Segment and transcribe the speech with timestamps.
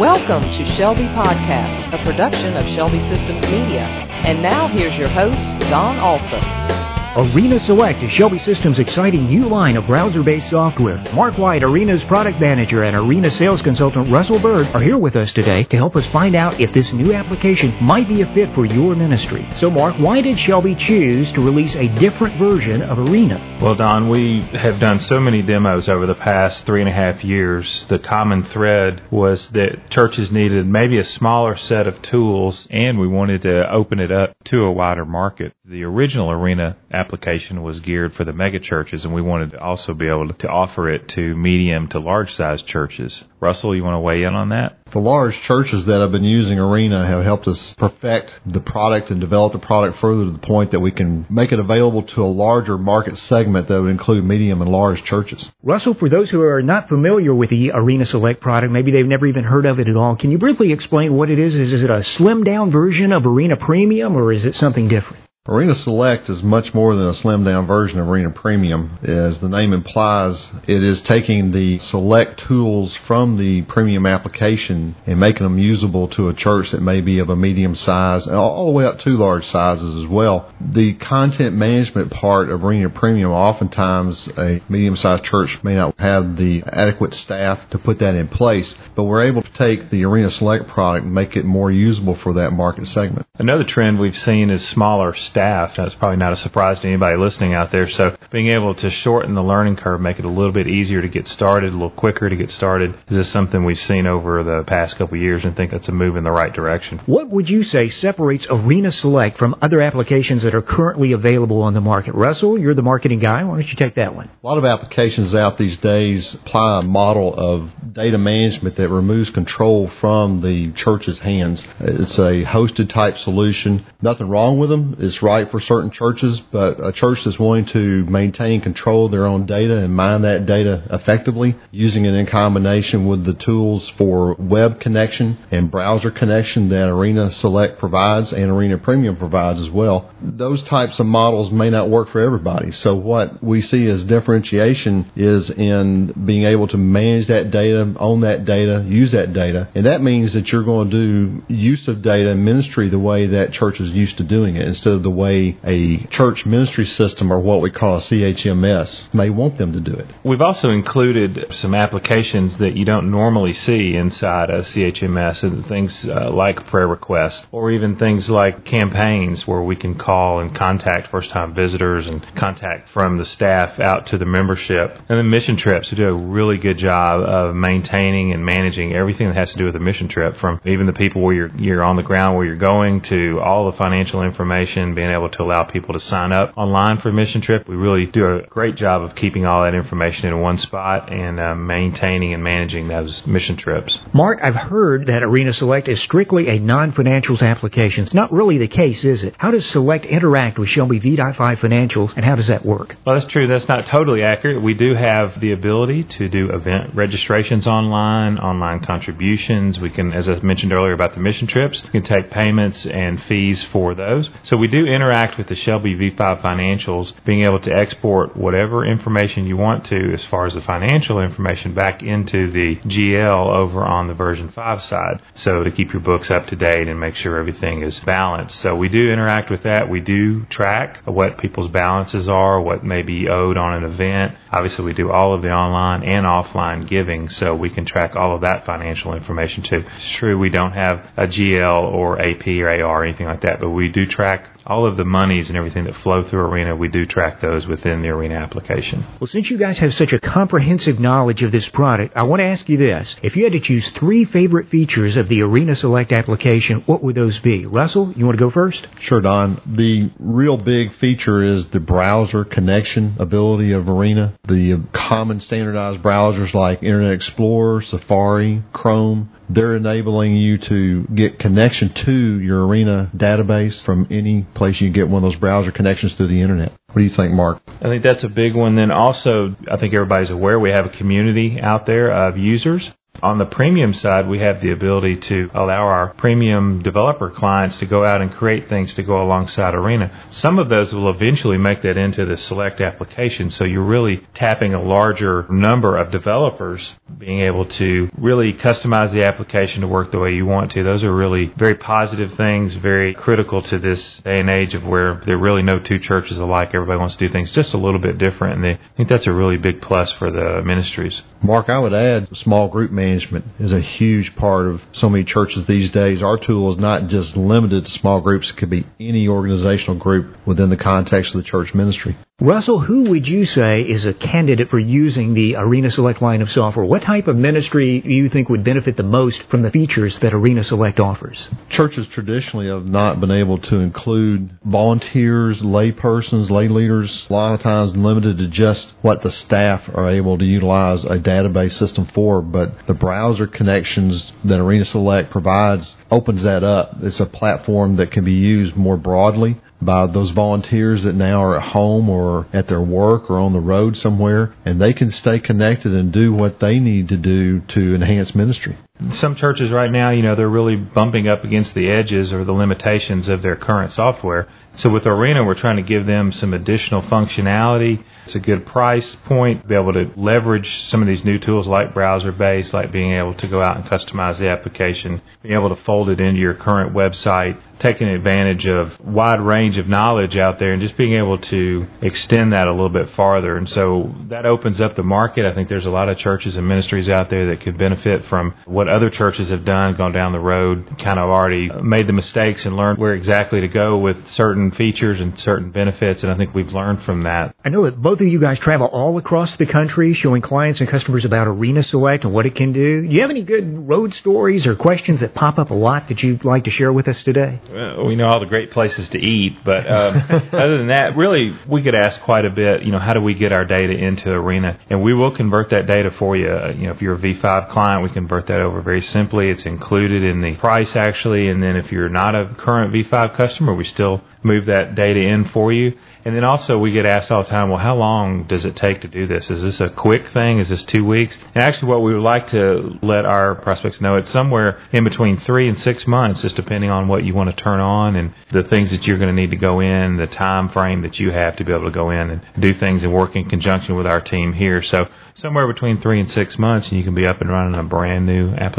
[0.00, 3.82] Welcome to Shelby Podcast, a production of Shelby Systems Media.
[4.24, 6.89] And now here's your host, Don Olson.
[7.16, 10.96] Arena Select is Shelby Systems' exciting new line of browser-based software.
[11.12, 15.32] Mark White, Arena's product manager, and Arena sales consultant Russell Bird are here with us
[15.32, 18.64] today to help us find out if this new application might be a fit for
[18.64, 19.44] your ministry.
[19.56, 23.58] So, Mark, why did Shelby choose to release a different version of Arena?
[23.60, 27.24] Well, Don, we have done so many demos over the past three and a half
[27.24, 27.86] years.
[27.88, 33.08] The common thread was that churches needed maybe a smaller set of tools, and we
[33.08, 35.52] wanted to open it up to a wider market.
[35.64, 36.76] The original Arena
[37.08, 40.88] was geared for the mega churches, and we wanted to also be able to offer
[40.88, 43.24] it to medium to large size churches.
[43.40, 44.78] Russell, you want to weigh in on that?
[44.92, 49.20] The large churches that have been using Arena have helped us perfect the product and
[49.20, 52.26] develop the product further to the point that we can make it available to a
[52.26, 55.50] larger market segment that would include medium and large churches.
[55.62, 59.26] Russell, for those who are not familiar with the Arena Select product, maybe they've never
[59.26, 61.54] even heard of it at all, can you briefly explain what it is?
[61.54, 65.29] Is it a slimmed down version of Arena Premium or is it something different?
[65.50, 68.96] Arena Select is much more than a slimmed down version of Arena Premium.
[69.02, 75.18] As the name implies, it is taking the select tools from the premium application and
[75.18, 78.66] making them usable to a church that may be of a medium size, and all
[78.66, 80.54] the way up to large sizes as well.
[80.60, 86.36] The content management part of Arena Premium, oftentimes a medium sized church may not have
[86.36, 90.30] the adequate staff to put that in place, but we're able to take the Arena
[90.30, 93.26] Select product and make it more usable for that market segment.
[93.34, 95.39] Another trend we've seen is smaller staff.
[95.76, 97.88] That's probably not a surprise to anybody listening out there.
[97.88, 101.08] So being able to shorten the learning curve, make it a little bit easier to
[101.08, 104.64] get started, a little quicker to get started, is this something we've seen over the
[104.64, 107.00] past couple of years and think that's a move in the right direction.
[107.06, 111.74] What would you say separates Arena Select from other applications that are currently available on
[111.74, 112.14] the market?
[112.14, 113.42] Russell, you're the marketing guy.
[113.44, 114.30] Why don't you take that one?
[114.42, 119.30] A lot of applications out these days apply a model of data management that removes
[119.30, 121.66] control from the church's hands.
[121.80, 123.86] It's a hosted type solution.
[124.02, 124.96] Nothing wrong with them.
[124.98, 129.26] It's right for certain churches, but a church that's wanting to maintain control of their
[129.26, 134.34] own data and mine that data effectively, using it in combination with the tools for
[134.34, 140.10] web connection and browser connection that Arena Select provides and Arena Premium provides as well.
[140.20, 142.72] Those types of models may not work for everybody.
[142.72, 148.20] So what we see as differentiation is in being able to manage that data, own
[148.22, 149.68] that data, use that data.
[149.74, 153.26] And that means that you're going to do use of data and ministry the way
[153.26, 156.86] that church is used to doing it instead of the the way a church ministry
[156.86, 160.06] system or what we call a CHMS may want them to do it.
[160.24, 166.08] We've also included some applications that you don't normally see inside a CHMS and things
[166.08, 171.08] uh, like prayer requests or even things like campaigns where we can call and contact
[171.08, 174.96] first time visitors and contact from the staff out to the membership.
[175.08, 179.26] And then mission trips, we do a really good job of maintaining and managing everything
[179.28, 181.82] that has to do with a mission trip from even the people where you're, you're
[181.82, 185.64] on the ground where you're going to all the financial information, being able to allow
[185.64, 187.66] people to sign up online for a mission trip.
[187.66, 191.40] We really do a great job of keeping all that information in one spot and
[191.40, 193.98] uh, maintaining and managing those mission trips.
[194.12, 198.02] Mark, I've heard that Arena Select is strictly a non-financials application.
[198.02, 199.34] It's not really the case, is it?
[199.38, 202.94] How does Select interact with Shelby V.5 financials and how does that work?
[203.06, 203.46] Well, that's true.
[203.46, 204.62] That's not totally accurate.
[204.62, 209.80] We do have the ability to do event registrations online, online contributions.
[209.80, 213.22] We can, as I mentioned earlier about the mission trips, we can take payments and
[213.22, 214.28] fees for those.
[214.42, 219.46] So we do interact with the Shelby V5 financials, being able to export whatever information
[219.46, 224.08] you want to as far as the financial information back into the GL over on
[224.08, 225.20] the version 5 side.
[225.34, 228.60] So to keep your books up to date and make sure everything is balanced.
[228.60, 229.88] So we do interact with that.
[229.88, 234.36] We do track what people's balances are, what may be owed on an event.
[234.52, 238.34] Obviously we do all of the online and offline giving so we can track all
[238.34, 239.84] of that financial information too.
[239.96, 243.60] It's true we don't have a GL or AP or AR or anything like that,
[243.60, 246.88] but we do track all of the monies and everything that flow through Arena, we
[246.88, 249.04] do track those within the Arena application.
[249.20, 252.46] Well, since you guys have such a comprehensive knowledge of this product, I want to
[252.46, 253.16] ask you this.
[253.22, 257.14] If you had to choose three favorite features of the Arena Select application, what would
[257.14, 257.66] those be?
[257.66, 258.86] Russell, you want to go first?
[259.00, 259.60] Sure, Don.
[259.66, 264.38] The real big feature is the browser connection ability of Arena.
[264.46, 271.92] The common standardized browsers like Internet Explorer, Safari, Chrome, they're enabling you to get connection
[271.92, 276.26] to your Arena database from any place you get one of those browser connections to
[276.26, 276.72] the internet.
[276.86, 277.60] What do you think, Mark?
[277.66, 278.76] I think that's a big one.
[278.76, 282.90] Then also, I think everybody's aware we have a community out there of users
[283.22, 287.86] On the premium side, we have the ability to allow our premium developer clients to
[287.86, 290.10] go out and create things to go alongside Arena.
[290.30, 293.50] Some of those will eventually make that into the select application.
[293.50, 299.24] So you're really tapping a larger number of developers being able to really customize the
[299.24, 300.82] application to work the way you want to.
[300.82, 305.20] Those are really very positive things, very critical to this day and age of where
[305.26, 306.70] there are really no two churches alike.
[306.72, 308.54] Everybody wants to do things just a little bit different.
[308.54, 311.22] And they, I think that's a really big plus for the ministries.
[311.42, 315.66] Mark, I would add small group management is a huge part of so many churches
[315.66, 316.22] these days.
[316.22, 318.50] Our tool is not just limited to small groups.
[318.50, 322.16] It could be any organizational group within the context of the church ministry.
[322.42, 326.50] Russell, who would you say is a candidate for using the Arena Select line of
[326.50, 326.86] software?
[326.86, 330.32] What type of ministry do you think would benefit the most from the features that
[330.32, 331.50] Arena Select offers?
[331.68, 337.52] Churches traditionally have not been able to include volunteers, lay persons, lay leaders, a lot
[337.52, 342.06] of times limited to just what the staff are able to utilize a database system
[342.06, 342.40] for.
[342.40, 346.94] But the browser connections that Arena Select provides opens that up.
[347.02, 351.56] It's a platform that can be used more broadly by those volunteers that now are
[351.56, 355.40] at home or at their work or on the road somewhere, and they can stay
[355.40, 358.76] connected and do what they need to do to enhance ministry.
[359.12, 362.52] Some churches right now, you know, they're really bumping up against the edges or the
[362.52, 364.46] limitations of their current software.
[364.76, 368.04] So with Arena, we're trying to give them some additional functionality.
[368.24, 371.92] It's a good price point, be able to leverage some of these new tools like
[371.92, 375.82] browser based, like being able to go out and customize the application, being able to
[375.82, 380.72] fold it into your current website, taking advantage of wide range of knowledge out there
[380.72, 383.56] and just being able to extend that a little bit farther.
[383.56, 385.46] And so that opens up the market.
[385.46, 388.54] I think there's a lot of churches and ministries out there that could benefit from
[388.66, 392.64] what other churches have done, gone down the road, kind of already made the mistakes
[392.64, 396.22] and learned where exactly to go with certain features and certain benefits.
[396.22, 397.54] And I think we've learned from that.
[397.64, 400.88] I know that both of you guys travel all across the country showing clients and
[400.88, 403.06] customers about Arena Select and what it can do.
[403.06, 406.22] Do you have any good road stories or questions that pop up a lot that
[406.22, 407.60] you'd like to share with us today?
[407.70, 410.16] Well, we know all the great places to eat, but um,
[410.52, 412.82] other than that, really, we get asked quite a bit.
[412.82, 414.78] You know, how do we get our data into Arena?
[414.88, 416.46] And we will convert that data for you.
[416.46, 419.50] You know, if you're a V5 client, we convert that over very simply.
[419.50, 423.74] It's included in the price actually, and then if you're not a current V5 customer,
[423.74, 425.96] we still move that data in for you.
[426.24, 429.02] And then also we get asked all the time, well, how long does it take
[429.02, 429.50] to do this?
[429.50, 430.58] Is this a quick thing?
[430.58, 431.36] Is this two weeks?
[431.54, 435.38] And actually what we would like to let our prospects know, it's somewhere in between
[435.38, 438.64] three and six months, just depending on what you want to turn on and the
[438.64, 441.56] things that you're going to need to go in, the time frame that you have
[441.56, 444.20] to be able to go in and do things and work in conjunction with our
[444.20, 444.82] team here.
[444.82, 447.82] So somewhere between three and six months and you can be up and running a
[447.82, 448.69] brand new application.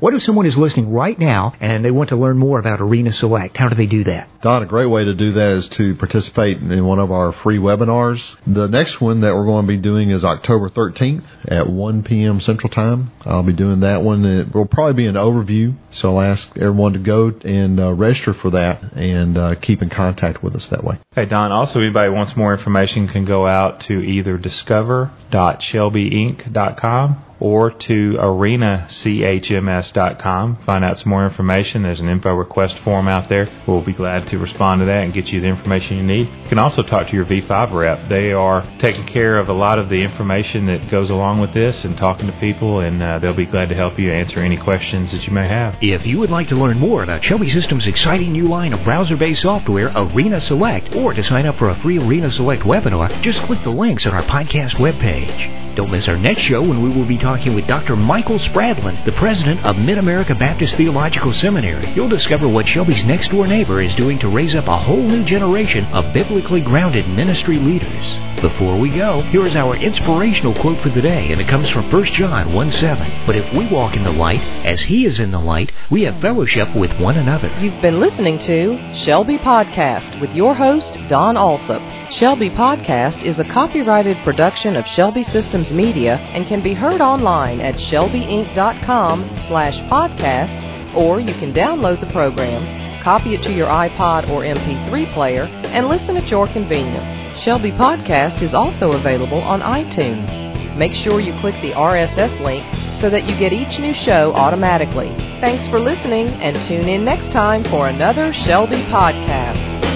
[0.00, 3.12] What if someone is listening right now and they want to learn more about Arena
[3.12, 3.56] Select?
[3.56, 4.28] How do they do that?
[4.42, 7.58] Don, a great way to do that is to participate in one of our free
[7.58, 8.36] webinars.
[8.46, 12.38] The next one that we're going to be doing is October 13th at 1 p.m.
[12.38, 13.10] Central Time.
[13.22, 14.24] I'll be doing that one.
[14.24, 18.34] It will probably be an overview, so I'll ask everyone to go and uh, register
[18.34, 21.00] for that and uh, keep in contact with us that way.
[21.16, 28.16] Hey, Don, also anybody wants more information can go out to either discover.shelbyinc.com or to
[28.18, 30.58] arenachms.com.
[30.64, 31.82] Find out some more information.
[31.82, 33.48] There's an info request form out there.
[33.66, 36.28] We'll be glad to respond to that and get you the information you need.
[36.28, 38.08] You can also talk to your V5 rep.
[38.08, 41.84] They are taking care of a lot of the information that goes along with this
[41.84, 45.12] and talking to people, and uh, they'll be glad to help you answer any questions
[45.12, 45.76] that you may have.
[45.80, 49.42] If you would like to learn more about Shelby Systems' exciting new line of browser-based
[49.42, 53.62] software, Arena Select, or to sign up for a free Arena Select webinar, just click
[53.62, 55.76] the links on our podcast webpage.
[55.76, 57.94] Don't miss our next show when we will be talking with Dr.
[57.94, 61.86] Michael Spradlin, the president of Mid America Baptist Theological Seminary.
[61.90, 65.22] You'll discover what Shelby's next door neighbor is doing to raise up a whole new
[65.24, 68.27] generation of biblically grounded ministry leaders.
[68.40, 71.90] Before we go, here is our inspirational quote for the day, and it comes from
[71.90, 73.26] 1 John 1 7.
[73.26, 76.20] But if we walk in the light, as he is in the light, we have
[76.20, 77.48] fellowship with one another.
[77.58, 81.82] You've been listening to Shelby Podcast with your host, Don Alsop.
[82.12, 87.60] Shelby Podcast is a copyrighted production of Shelby Systems Media and can be heard online
[87.60, 92.62] at shelbyinc.com slash podcast, or you can download the program,
[93.02, 97.40] copy it to your iPod or MP3 player, and listen at your convenience.
[97.40, 100.76] Shelby Podcast is also available on iTunes.
[100.76, 102.64] Make sure you click the RSS link
[103.00, 105.08] so that you get each new show automatically.
[105.40, 109.87] Thanks for listening and tune in next time for another Shelby Podcast.